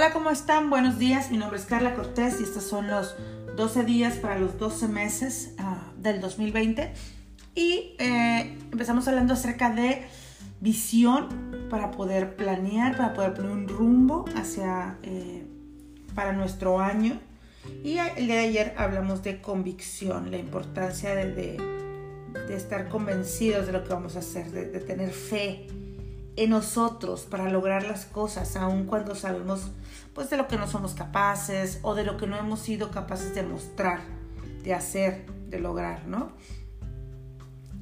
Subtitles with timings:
[0.00, 0.70] Hola, ¿cómo están?
[0.70, 1.30] Buenos días.
[1.30, 3.16] Mi nombre es Carla Cortés y estos son los
[3.54, 6.90] 12 días para los 12 meses uh, del 2020.
[7.54, 10.06] Y eh, empezamos hablando acerca de
[10.58, 15.44] visión para poder planear, para poder poner un rumbo hacia eh,
[16.14, 17.20] para nuestro año.
[17.84, 21.58] Y el día de ayer hablamos de convicción, la importancia de, de,
[22.48, 25.66] de estar convencidos de lo que vamos a hacer, de, de tener fe
[26.36, 29.70] en nosotros para lograr las cosas, aun cuando sabemos
[30.14, 33.34] pues de lo que no somos capaces o de lo que no hemos sido capaces
[33.34, 34.00] de mostrar,
[34.62, 36.32] de hacer, de lograr, ¿no?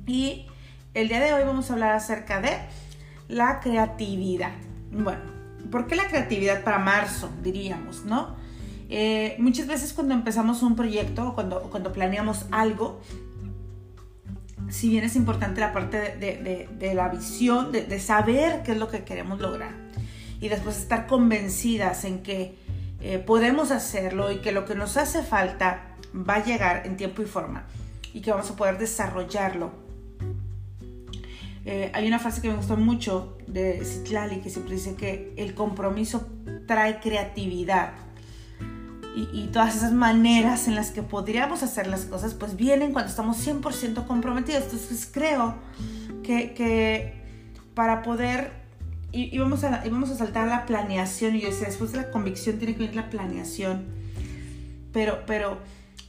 [0.06, 0.47] Y
[0.95, 2.59] el día de hoy vamos a hablar acerca de
[3.29, 4.53] la creatividad.
[4.91, 5.20] Bueno,
[5.70, 8.37] ¿por qué la creatividad para marzo, diríamos, no?
[8.91, 13.01] Eh, muchas veces cuando empezamos un proyecto o cuando, cuando planeamos algo,
[14.68, 18.88] si bien es importante la parte de, de, la visión, de, saber qué es lo
[18.88, 19.72] que queremos lograr
[20.41, 22.56] y después estar convencidas en que
[23.00, 27.22] eh, podemos hacerlo y que lo que nos hace falta va a llegar en tiempo
[27.22, 27.64] y forma
[28.12, 29.70] y que vamos a poder desarrollarlo.
[31.64, 35.55] Eh, hay una frase que me gustó mucho de Citlali que siempre dice que el
[35.55, 36.27] compromiso
[36.66, 37.92] trae creatividad
[39.33, 43.44] y, todas esas maneras en las que podríamos hacer las cosas, pues vienen cuando estamos
[43.44, 44.64] 100% comprometidos.
[44.64, 45.56] Entonces creo
[46.22, 47.14] que, que
[47.75, 48.52] para poder,
[49.10, 52.58] y, vamos a, a saltar a la planeación, y yo decía, después de la convicción
[52.58, 53.86] tiene que venir la planeación,
[54.92, 55.58] pero, pero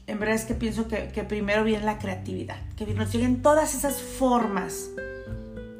[0.06, 3.74] en verdad es que pienso que, que primero viene la creatividad, que nos lleguen todas
[3.74, 4.90] esas formas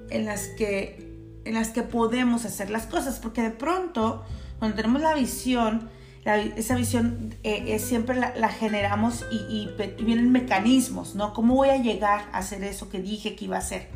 [0.10, 4.24] en las que, en las que podemos hacer las cosas, porque de pronto,
[4.58, 5.90] cuando tenemos la visión,
[6.38, 9.70] esa visión eh, siempre la, generamos y,
[10.04, 11.34] vienen mecanismos, ¿no?
[11.34, 13.90] ¿Cómo voy a llegar a hacer eso que dije que iba a hacer?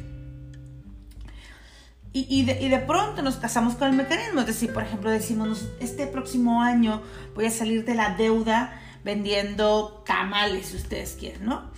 [2.15, 6.61] Y, de, pronto nos casamos con el mecanismo, es decir, por ejemplo, decimos, este próximo
[6.61, 7.01] año
[7.33, 11.71] voy a salir de la deuda vendiendo tamales, si ustedes quieren, ¿no?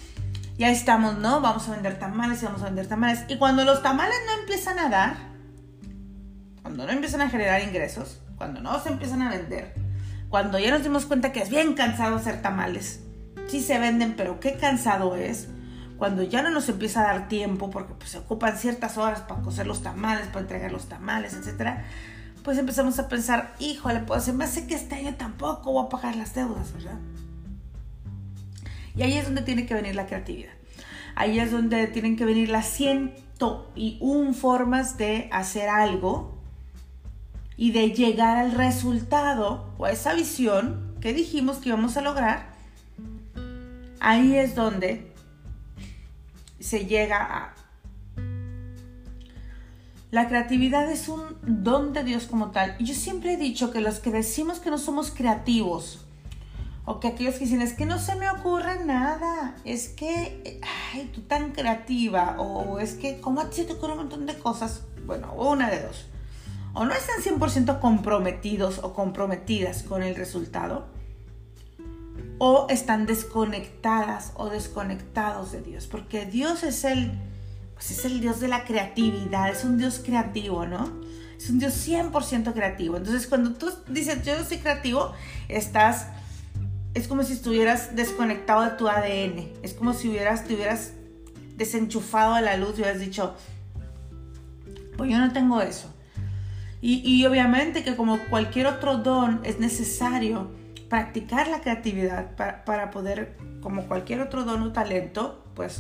[0.58, 1.40] Ya estamos, ¿no?
[1.40, 3.24] Vamos a vender tamales y vamos a vender tamales.
[3.30, 5.16] Y cuando los tamales no empiezan a dar,
[6.62, 9.85] cuando no empiezan a generar ingresos, cuando no se empiezan a vender,
[10.30, 13.02] cuando ya nos dimos cuenta que es bien cansado hacer tamales,
[13.48, 15.48] sí se venden, pero qué cansado es,
[15.98, 19.42] cuando ya no nos empieza a dar tiempo, porque pues, se ocupan ciertas horas para
[19.42, 21.80] cocer los tamales, para entregar los tamales, etc.,
[22.44, 25.90] pues empezamos a pensar, híjole, pues se me hace que este año tampoco voy a
[25.90, 27.00] pagar las deudas, ¿verdad?
[28.96, 30.54] Y ahí es donde tiene que venir la creatividad.
[31.16, 36.35] Ahí es donde tienen que venir las ciento y un formas de hacer algo
[37.58, 42.54] y de llegar al resultado o a esa visión que dijimos que íbamos a lograr,
[44.00, 45.12] ahí es donde
[46.60, 47.56] se llega a...
[50.12, 52.78] La creatividad es un don de Dios como tal.
[52.80, 56.02] Yo siempre he dicho que los que decimos que no somos creativos,
[56.86, 60.62] o que aquellos que dicen, es que no se me ocurre nada, es que,
[60.94, 64.38] ay, tú tan creativa, o es que, ¿cómo a ti te ocurre un montón de
[64.38, 64.84] cosas?
[65.06, 66.06] Bueno, una de dos
[66.76, 70.88] o no están 100% comprometidos o comprometidas con el resultado,
[72.38, 77.14] o están desconectadas o desconectados de Dios, porque Dios es el,
[77.74, 80.92] pues es el Dios de la creatividad, es un Dios creativo, ¿no?
[81.38, 82.98] Es un Dios 100% creativo.
[82.98, 85.14] Entonces, cuando tú dices yo soy creativo,
[85.48, 86.08] estás,
[86.94, 90.92] es como si estuvieras desconectado de tu ADN, es como si hubieras, te hubieras
[91.56, 93.34] desenchufado de la luz y hubieras dicho,
[94.98, 95.95] pues yo no tengo eso.
[96.88, 100.52] Y, obviamente que como cualquier otro don es necesario
[100.88, 105.80] practicar la creatividad para, poder, como cualquier otro don o talento, pues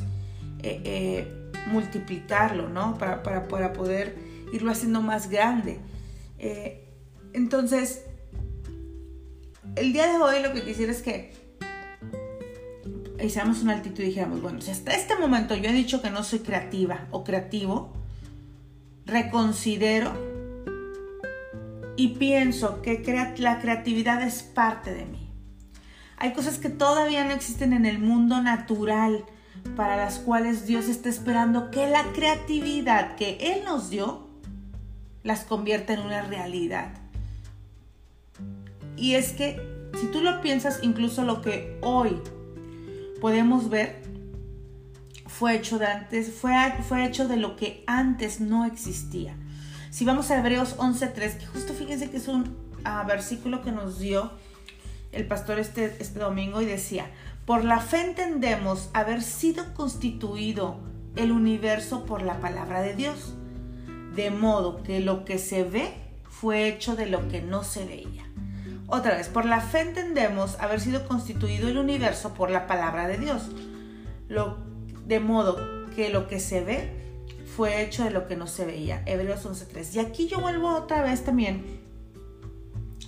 [0.64, 2.98] eh, eh, multiplicarlo, ¿no?
[2.98, 4.18] Para, para, poder
[4.52, 5.78] irlo haciendo más grande.
[6.40, 6.90] Eh,
[7.34, 8.06] entonces,
[9.76, 11.36] el día de hoy lo que quisiera es que
[13.24, 16.24] hiciéramos una altitud y dijéramos, bueno, si hasta este momento yo he dicho que no
[16.24, 17.94] soy creativa o creativo,
[19.06, 20.35] reconsidero
[21.98, 23.04] y pienso que
[23.38, 25.30] la creatividad es parte de mí.
[26.18, 29.26] Hay cosas que todavía no existen en el mundo natural
[29.76, 34.28] para las cuales Dios está esperando que la creatividad que Él nos dio
[35.24, 36.94] las convierta en una realidad.
[38.96, 39.60] Y es que
[40.00, 42.22] si tú lo piensas, incluso lo que hoy
[43.20, 44.04] podemos ver
[45.28, 46.54] fue hecho de antes, fue,
[46.88, 49.36] fue hecho de lo que antes no existía.
[49.96, 52.54] Si vamos a Hebreos 11.3, que justo fíjense que es un
[52.84, 54.30] ah, versículo que nos dio
[55.14, 57.06] el pastor este, este domingo y decía,
[57.46, 60.82] por la fe entendemos haber sido constituido
[61.16, 63.36] el universo por la palabra de Dios,
[64.16, 65.94] de modo que lo que se ve
[66.30, 68.26] fue hecho de lo que no se veía.
[68.88, 73.18] Otra vez, por la fe entendemos haber sido constituido el universo por la palabra de
[73.18, 73.50] Dios.
[74.28, 74.58] Lo,
[75.06, 77.05] de modo que lo que se ve
[77.56, 79.02] fue hecho de lo que no se veía.
[79.06, 79.96] Hebreos 11.3.
[79.96, 81.84] Y aquí yo vuelvo otra vez también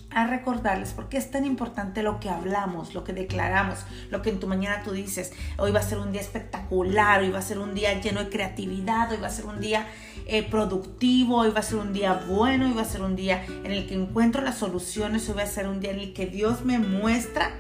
[0.10, 3.80] a recordarles por qué es tan importante lo que hablamos, lo que declaramos,
[4.10, 5.34] lo que en tu mañana tú dices.
[5.58, 8.30] Hoy va a ser un día espectacular, hoy va a ser un día lleno de
[8.30, 9.86] creatividad, hoy va a ser un día
[10.26, 13.46] eh, productivo, hoy va a ser un día bueno, hoy va a ser un día
[13.46, 16.26] en el que encuentro las soluciones, hoy va a ser un día en el que
[16.26, 17.52] Dios me muestra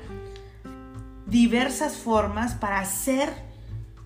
[1.27, 3.29] diversas formas para hacer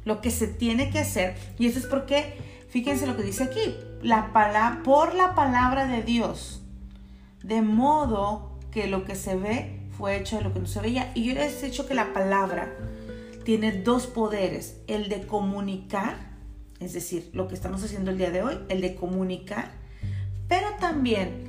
[0.03, 1.35] lo que se tiene que hacer.
[1.57, 2.35] Y eso es porque,
[2.71, 4.33] fíjense lo que dice aquí, la
[4.83, 6.61] por la palabra de Dios
[7.43, 11.11] de modo que lo que se ve fue hecho de lo que no se veía.
[11.15, 12.73] Y yo les he dicho que la palabra
[13.43, 16.15] tiene dos poderes, el de comunicar,
[16.79, 19.71] es decir, lo que estamos haciendo el día de hoy, el de comunicar,
[20.47, 21.47] pero también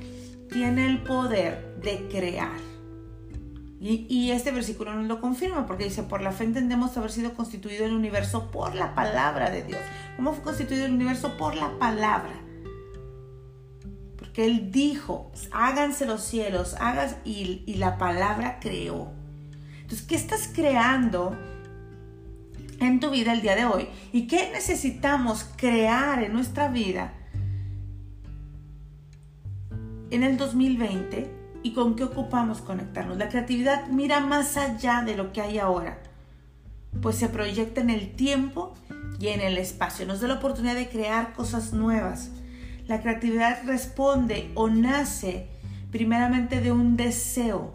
[0.51, 2.72] tiene el poder de crear.
[3.85, 7.85] Y, este versículo nos lo confirma porque dice, por la fe entendemos haber sido constituido
[7.85, 9.81] el universo por la palabra de Dios.
[10.15, 11.35] ¿Cómo fue constituido el universo?
[11.35, 12.31] Por la palabra
[14.31, 19.11] que Él dijo, háganse los cielos, hagas, y, y la palabra creó.
[19.81, 21.37] Entonces, ¿qué estás creando
[22.79, 23.89] en tu vida el día de hoy?
[24.13, 27.13] ¿Y qué necesitamos crear en nuestra vida
[30.09, 31.42] en el 2020?
[31.63, 33.17] ¿Y con qué ocupamos conectarnos?
[33.17, 35.97] La creatividad mira más allá de lo que hay ahora,
[37.01, 38.75] pues se proyecta en el tiempo
[39.19, 40.05] y en el espacio.
[40.05, 42.29] Nos da la oportunidad de crear cosas nuevas
[42.87, 45.47] la creatividad responde o nace
[45.91, 47.73] primeramente de un deseo.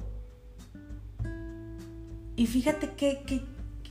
[2.36, 3.44] Y fíjate que,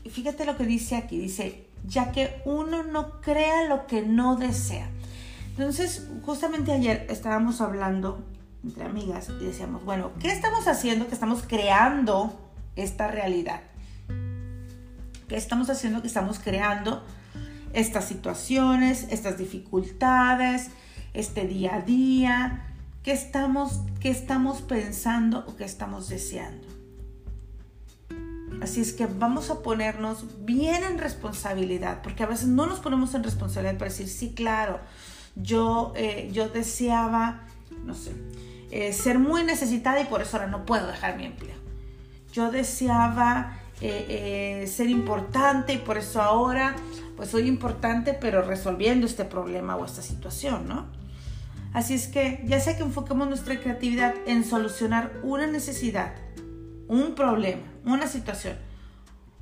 [0.10, 4.90] fíjate lo que dice aquí, dice, ya que uno no crea lo que no desea.
[5.50, 8.24] Entonces, justamente ayer estábamos hablando
[8.68, 12.38] entre amigas y decíamos, bueno, ¿qué estamos haciendo que estamos creando
[12.76, 13.62] esta realidad?
[15.28, 17.04] ¿Qué estamos haciendo que estamos creando
[17.74, 20.70] estas situaciones, estas dificultades,
[21.14, 22.74] este día a día,
[23.04, 26.68] qué estamos, qué estamos pensando o qué estamos deseando.
[28.62, 33.14] Así es que vamos a ponernos bien en responsabilidad, porque a veces no nos ponemos
[33.14, 34.80] en responsabilidad para decir, sí, claro,
[35.36, 37.44] yo, eh, yo deseaba,
[37.86, 38.14] no sé,
[38.72, 41.56] eh, ser muy necesitada y por eso ahora no puedo dejar mi empleo.
[42.34, 46.76] Yo deseaba eh, ser importante y por eso ahora
[47.16, 50.86] pues soy importante pero resolviendo este problema o esta situación, ¿no?
[51.74, 56.16] Así es que ya sea que enfoquemos nuestra creatividad en solucionar una necesidad,
[56.88, 58.58] un problema, una situación,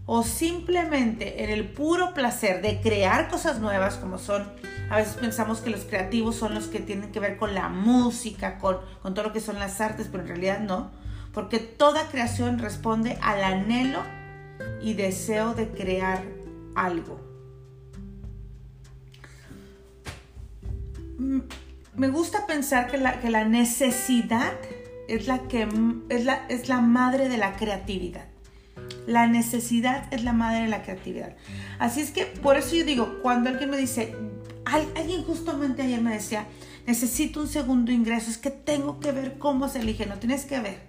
[0.06, 4.52] o simplemente en el puro placer de crear cosas nuevas como son,
[4.90, 8.58] a veces pensamos que los creativos son los que tienen que ver con la música,
[8.60, 10.92] con, con todo lo que son las artes, pero en realidad no,
[11.34, 14.04] porque toda creación responde al anhelo
[14.82, 16.24] y deseo de crear
[16.76, 17.20] algo.
[21.18, 21.42] Mm,
[21.96, 24.54] me gusta pensar que la, que la necesidad
[25.08, 25.68] es la, que,
[26.10, 28.26] es, la, es la madre de la creatividad.
[29.08, 31.36] La necesidad es la madre de la creatividad.
[31.80, 34.16] Así es que por eso yo digo, cuando alguien me dice,
[34.66, 36.48] alguien justamente ayer me decía,
[36.86, 40.60] necesito un segundo ingreso, es que tengo que ver cómo se elige, no tienes que
[40.60, 40.80] ver,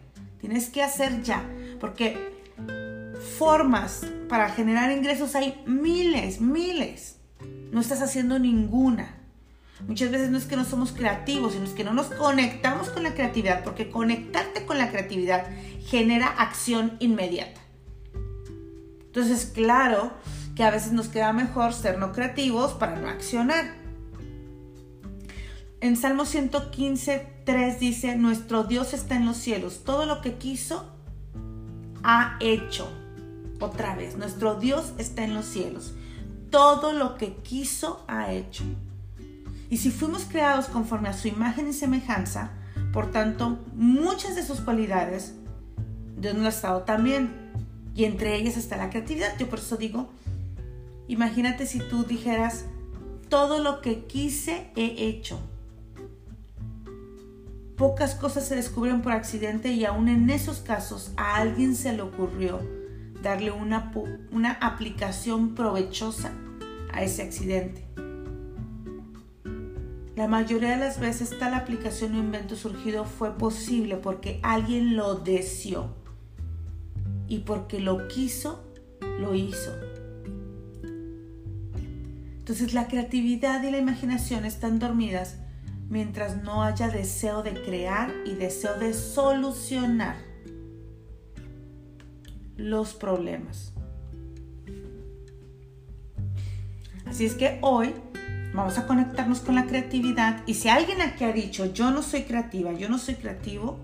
[0.41, 1.49] tienes que hacer ya,
[1.81, 2.35] porque
[3.39, 7.17] formas para generar ingresos hay miles, miles,
[7.71, 9.15] no estás haciendo ninguna.
[9.87, 13.03] Muchas veces no es que no somos creativos, sino es que no nos conectamos con
[13.03, 15.47] la creatividad, porque conectarte con la creatividad
[15.85, 17.61] genera acción inmediata.
[19.05, 20.13] Entonces, claro
[20.57, 23.75] que a veces nos queda mejor ser no creativos para no accionar.
[25.81, 30.91] En Salmo 115, 3 dice, nuestro Dios está en los cielos, todo lo que quiso
[32.03, 32.91] ha hecho.
[33.61, 35.95] Otra vez, nuestro Dios está en los cielos,
[36.51, 38.65] todo lo que quiso ha hecho.
[39.71, 42.51] Y si fuimos creados conforme a su imagen y semejanza,
[42.93, 45.35] por tanto, muchas de sus cualidades
[46.17, 47.31] Dios nos ha dado también.
[47.95, 49.39] Y entre ellas está la creatividad.
[49.39, 50.09] Yo por eso digo,
[51.09, 52.67] imagínate si tú dijeras,
[53.29, 55.41] todo lo que quise he hecho.
[57.77, 62.03] Pocas cosas se descubrieron por accidente y aún en esos casos a alguien se le
[62.03, 62.61] ocurrió
[63.23, 63.93] darle una,
[64.31, 66.33] una aplicación provechosa
[66.93, 67.85] a ese accidente.
[70.17, 75.17] La mayoría de las veces tal aplicación o invento surgido fue posible porque alguien lo
[75.17, 75.95] deseó
[77.29, 78.65] y porque lo quiso,
[79.21, 79.73] lo hizo.
[82.47, 85.35] Entonces la creatividad y la imaginación están dormidas
[85.89, 90.15] mientras no haya deseo de crear y deseo de solucionar
[92.57, 93.73] los problemas.
[97.05, 97.93] Así es que hoy
[98.55, 102.23] vamos a conectarnos con la creatividad y si alguien aquí ha dicho yo no soy
[102.23, 103.81] creativa, yo no soy creativo,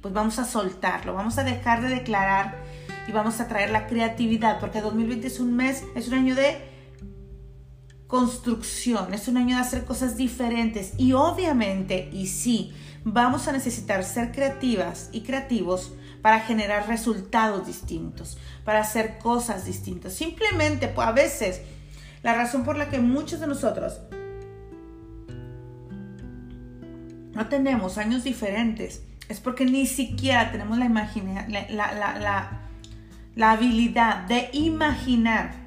[0.00, 2.62] pues vamos a soltarlo, vamos a dejar de declarar
[3.06, 6.69] y vamos a traer la creatividad porque 2020 es un mes, es un año de
[8.10, 12.74] construcción, es un año de hacer cosas diferentes y obviamente, y sí,
[13.04, 20.12] vamos a necesitar ser creativas y creativos para generar resultados distintos, para hacer cosas distintas.
[20.12, 21.62] Simplemente, pues a veces,
[22.24, 24.00] la razón por la que muchos de nosotros
[27.32, 32.60] no tenemos años diferentes es porque ni siquiera tenemos la, la,
[33.36, 35.59] la habilidad de imaginar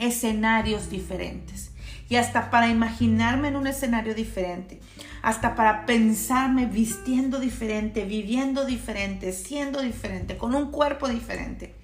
[0.00, 1.70] escenarios diferentes.
[2.08, 4.80] Y hasta para imaginarme en un escenario diferente,
[5.22, 11.74] hasta para pensarme vistiendo diferente, viviendo diferente, siendo diferente, con un cuerpo diferente,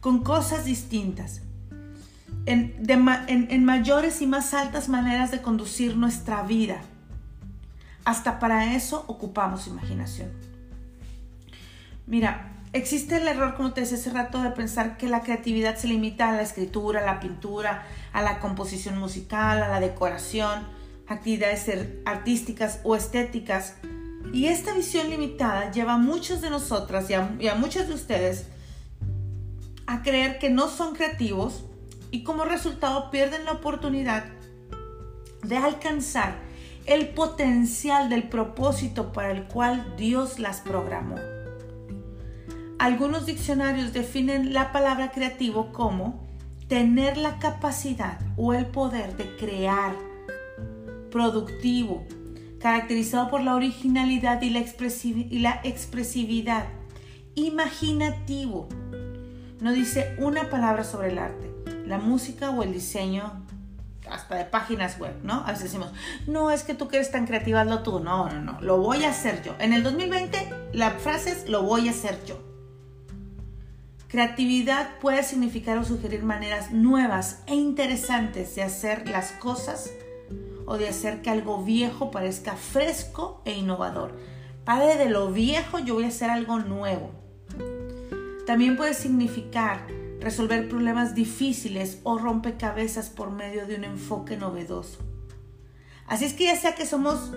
[0.00, 1.42] con cosas distintas,
[2.46, 6.80] en, en mayores y más altas maneras de conducir nuestra vida.
[8.04, 10.30] Hasta para eso ocupamos imaginación.
[12.06, 15.88] Mira, Existe el error, como te decía hace rato, de pensar que la creatividad se
[15.88, 20.68] limita a la escritura, a la pintura, a la composición musical, a la decoración,
[21.08, 21.68] actividades
[22.04, 23.74] artísticas o estéticas.
[24.32, 27.94] Y esta visión limitada lleva a muchos de nosotras y a, y a muchos de
[27.94, 28.46] ustedes
[29.86, 31.64] a creer que no son creativos
[32.12, 34.26] y como resultado pierden la oportunidad
[35.42, 36.36] de alcanzar
[36.86, 41.16] el potencial del propósito para el cual Dios las programó.
[42.80, 46.26] Algunos diccionarios definen la palabra creativo como
[46.66, 49.94] tener la capacidad o el poder de crear,
[51.10, 52.06] productivo,
[52.58, 54.60] caracterizado por la originalidad y la,
[55.62, 56.68] expresividad,
[57.34, 58.66] imaginativo.
[59.60, 61.52] No dice una palabra sobre el arte,
[61.84, 63.44] la música o el diseño,
[64.10, 65.44] hasta de páginas web, ¿no?
[65.44, 65.92] A veces decimos,
[66.26, 68.00] no, es que tú que eres tan creativa, hazlo tú.
[68.00, 69.54] No, no, no, lo voy a hacer yo.
[69.58, 72.49] En el 2020 la frase es, lo voy a hacer yo.
[74.10, 79.92] Creatividad puede significar o sugerir maneras nuevas e interesantes de hacer las cosas
[80.66, 84.18] o de hacer que algo viejo parezca fresco e innovador.
[84.64, 87.12] Padre de lo viejo, yo voy a hacer algo nuevo.
[88.46, 89.86] También puede significar
[90.18, 94.98] resolver problemas difíciles o rompecabezas por medio de un enfoque novedoso.
[96.08, 97.30] Así es que ya sea que somos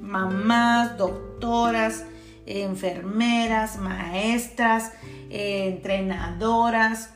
[0.00, 2.06] mamás, doctoras,
[2.48, 4.92] enfermeras, maestras,
[5.28, 7.10] entrenadoras,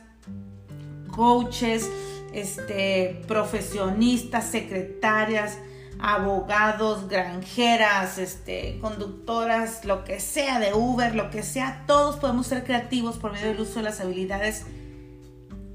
[1.09, 1.89] coaches,
[2.33, 5.57] este, profesionistas, secretarias,
[5.99, 12.63] abogados, granjeras, este, conductoras, lo que sea de Uber, lo que sea, todos podemos ser
[12.63, 14.65] creativos por medio del uso de las habilidades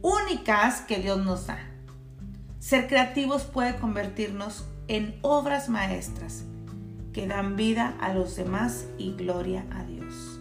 [0.03, 1.59] únicas que Dios nos da.
[2.61, 6.45] Ser creativos puede convertirnos en obras maestras
[7.19, 10.39] que dan vida a los demás y gloria a Dios.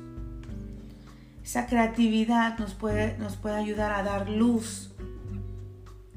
[1.43, 4.91] Esa creatividad nos puede, nos puede ayudar a dar luz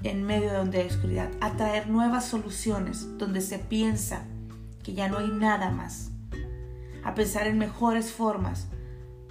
[0.02, 4.26] en medio de donde hay oscuridad, a traer nuevas soluciones donde se piensa
[4.82, 6.10] que ya no hay nada más,
[7.04, 8.68] a pensar en mejores formas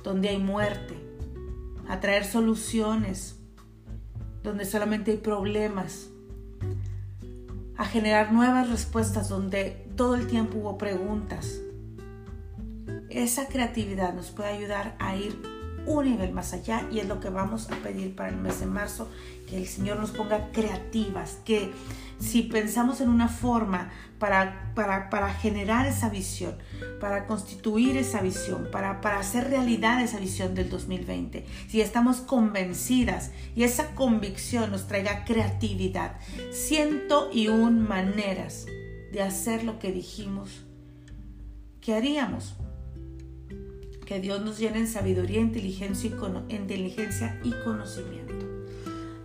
[0.03, 0.97] donde hay muerte,
[1.87, 3.37] a traer soluciones
[4.41, 6.09] donde solamente hay problemas,
[7.77, 11.59] a generar nuevas respuestas donde todo el tiempo hubo preguntas.
[13.09, 15.37] Esa creatividad nos puede ayudar a ir
[15.85, 18.65] un nivel más allá y es lo que vamos a pedir para el mes de
[18.65, 19.09] marzo,
[19.45, 21.73] que el Señor nos ponga creativas, que
[22.17, 26.55] si pensamos en una forma para, para, generar esa visión,
[27.01, 33.31] para constituir esa visión, para, para hacer realidad esa visión del 2020, si estamos convencidas
[33.53, 36.15] y esa convicción nos traiga creatividad,
[36.53, 38.65] ciento y un maneras
[39.11, 40.63] de hacer lo que dijimos
[41.81, 42.55] que haríamos
[44.09, 48.47] que Dios nos llene en sabiduría, inteligencia y, inteligencia y conocimiento.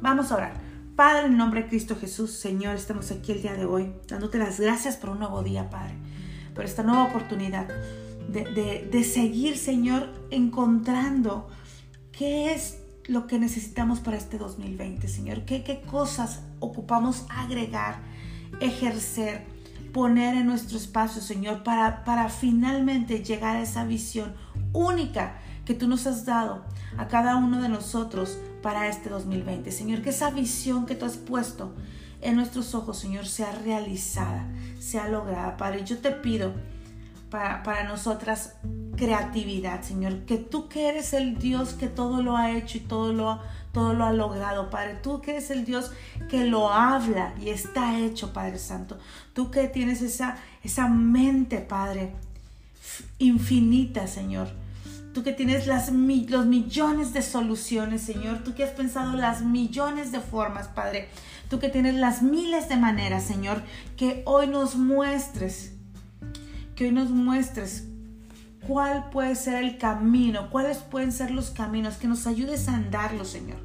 [0.02, 0.60] Vamos a orar.
[0.94, 4.60] Padre, en nombre de Cristo Jesús, Señor, estamos aquí el día de hoy, dándote las
[4.60, 5.94] gracias por un nuevo día, Padre,
[6.54, 7.66] por esta nueva oportunidad
[8.28, 11.48] de, seguir, Señor, encontrando
[12.12, 18.02] qué es lo que necesitamos para este 2020, Señor, qué, qué cosas ocupamos agregar,
[18.60, 19.46] ejercer,
[19.94, 24.34] poner en nuestro espacio, Señor, para, para finalmente llegar a esa visión
[24.72, 26.64] única que tú nos has dado
[26.98, 29.70] a cada uno de nosotros para este 2020.
[29.70, 31.76] Señor, que esa visión que tú has puesto
[32.20, 34.48] en nuestros ojos, Señor, sea realizada,
[34.80, 35.56] sea lograda.
[35.56, 36.52] Padre, yo te pido
[37.30, 38.56] para, para nosotras
[38.96, 40.24] creatividad, Señor.
[40.24, 43.40] Que tú que eres el Dios que todo lo ha hecho y todo lo,
[43.74, 44.94] todo lo ha logrado, Padre.
[45.02, 45.90] Tú que eres el Dios
[46.30, 48.98] que lo habla y está hecho, Padre Santo.
[49.34, 52.12] Tú que tienes esa, esa mente, Padre,
[53.18, 54.48] infinita, Señor.
[55.12, 58.44] Tú que tienes las, los millones de soluciones, Señor.
[58.44, 61.08] Tú que has pensado las millones de formas, Padre.
[61.50, 63.60] Tú que tienes las miles de maneras, Señor.
[63.96, 65.72] Que hoy nos muestres.
[66.76, 67.88] Que hoy nos muestres
[68.66, 73.24] cuál puede ser el camino, cuáles pueden ser los caminos, que nos ayudes a andarlo,
[73.24, 73.58] Señor.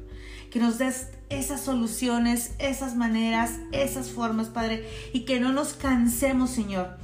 [0.50, 6.50] Que nos des esas soluciones, esas maneras, esas formas, Padre, y que no nos cansemos,
[6.50, 6.98] Señor.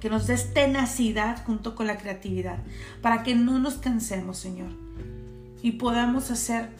[0.00, 2.58] Que nos des tenacidad junto con la creatividad,
[3.02, 4.70] para que no nos cansemos, Señor.
[5.62, 6.70] Y podamos hacer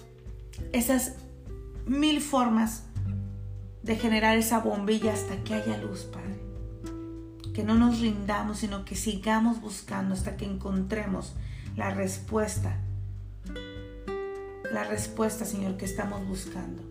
[0.73, 1.15] esas
[1.87, 2.85] mil formas
[3.83, 6.26] de generar esa bombilla hasta que haya luz, Padre
[7.57, 11.33] que no nos rindamos, sino que sigamos buscando hasta que encontremos
[11.75, 12.77] la respuesta.
[14.71, 16.83] La respuesta, Señor, que estamos buscando.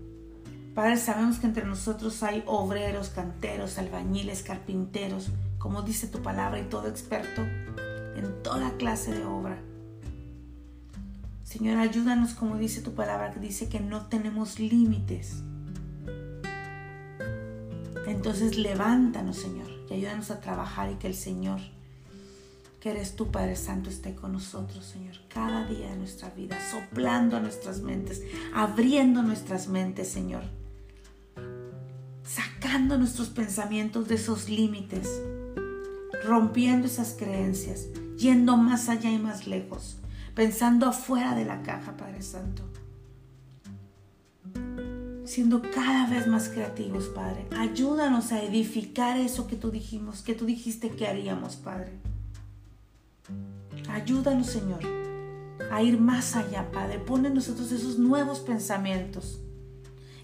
[0.74, 5.30] Padre, sabemos que entre nosotros hay obreros, canteros, albañiles, carpinteros,
[5.60, 9.60] como dice tu palabra, y todo experto en toda clase de obra.
[11.44, 15.44] Señor, ayúdanos como dice tu palabra, que dice que no tenemos límites.
[18.26, 21.60] Entonces levántanos, Señor y ayúdanos a trabajar y que el Señor,
[22.80, 27.38] que eres tú, Padre Santo, esté con nosotros, Señor, cada día de nuestra vida, soplando
[27.38, 30.42] a nuestras mentes, abriendo nuestras mentes, Señor,
[32.24, 35.08] sacando nuestros pensamientos de esos límites,
[36.24, 37.86] rompiendo esas creencias,
[38.18, 39.98] yendo más allá y más lejos,
[40.34, 42.64] pensando afuera de la caja, Padre Santo
[45.26, 47.48] siendo cada vez más creativos, Padre.
[47.58, 51.92] Ayúdanos a edificar eso que tú dijimos, que tú dijiste que haríamos, Padre.
[53.90, 54.80] Ayúdanos, Señor,
[55.72, 57.00] a ir más allá, Padre.
[57.00, 59.42] Pone en nosotros esos nuevos pensamientos,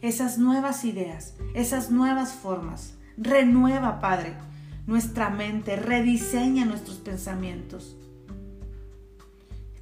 [0.02, 2.94] esas nuevas ideas, esas nuevas formas.
[3.18, 4.36] Renueva, Padre,
[4.88, 7.98] nuestra mente, rediseña nuestros pensamientos.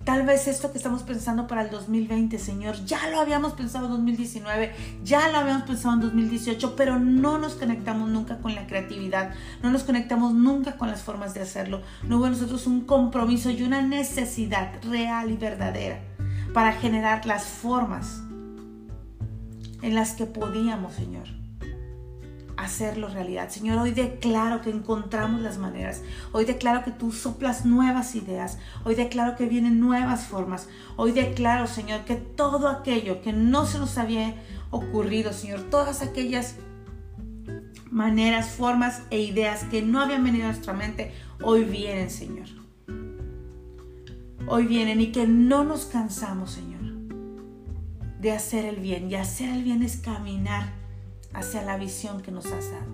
[0.09, 3.91] Tal vez esto que estamos pensando para el 2020, Señor, ya lo habíamos pensado en
[3.91, 9.35] 2019, ya lo habíamos pensado en 2018, pero no nos conectamos nunca con la creatividad,
[9.61, 11.83] no nos conectamos nunca con las formas de hacerlo.
[12.01, 15.99] No hubo nosotros un compromiso y una necesidad real y verdadera
[16.55, 18.23] para generar las formas
[19.83, 21.38] en las que podíamos, Señor
[22.69, 23.49] hacerlo realidad.
[23.49, 26.03] Señor, hoy declaro que encontramos las maneras.
[26.31, 28.59] Hoy declaro que tú soplas nuevas ideas.
[28.85, 30.69] Hoy declaro que vienen nuevas formas.
[30.95, 34.35] Hoy declaro, Señor, que todo aquello que no se nos había
[34.69, 36.57] ocurrido, Señor, todas aquellas
[37.89, 42.47] maneras, formas e ideas que no habían venido a nuestra mente, hoy vienen, Señor.
[44.47, 46.81] Hoy vienen y que no nos cansamos, Señor,
[48.19, 49.09] de hacer el bien.
[49.09, 50.78] Y hacer el bien es caminar
[51.33, 52.93] hacia la visión que nos has dado.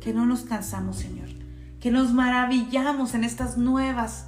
[0.00, 1.28] Que no nos cansamos, Señor.
[1.80, 4.26] Que nos maravillamos en estas nuevas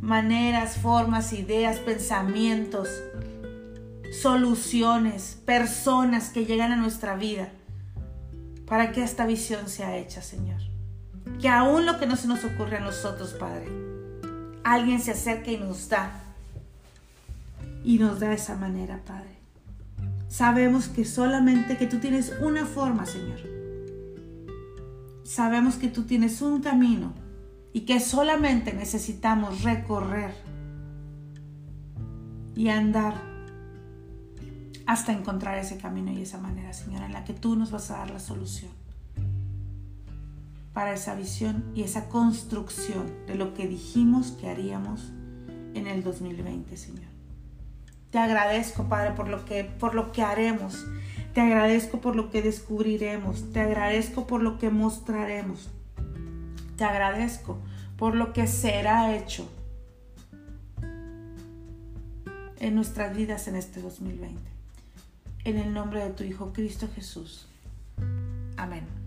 [0.00, 2.88] maneras, formas, ideas, pensamientos,
[4.20, 7.50] soluciones, personas que llegan a nuestra vida
[8.66, 10.60] para que esta visión sea hecha, Señor.
[11.40, 13.68] Que aún lo que no se nos ocurre a nosotros, Padre,
[14.64, 16.22] alguien se acerque y nos da.
[17.84, 19.35] Y nos da esa manera, Padre.
[20.28, 23.38] Sabemos que solamente que tú tienes una forma, Señor.
[25.24, 27.12] Sabemos que tú tienes un camino
[27.72, 30.34] y que solamente necesitamos recorrer
[32.54, 33.14] y andar
[34.86, 37.98] hasta encontrar ese camino y esa manera, Señor, en la que tú nos vas a
[37.98, 38.70] dar la solución
[40.72, 45.10] para esa visión y esa construcción de lo que dijimos que haríamos
[45.74, 47.15] en el 2020, Señor.
[48.16, 50.86] Te agradezco, Padre, por lo que, por lo que haremos.
[51.34, 53.52] Te agradezco por lo que descubriremos.
[53.52, 55.68] Te agradezco por lo que mostraremos.
[56.78, 57.58] Te agradezco
[57.98, 59.46] por lo que será hecho
[62.58, 64.40] en nuestras vidas en este 2020.
[65.44, 67.46] En el nombre de tu Hijo Cristo Jesús.
[68.56, 69.05] Amén.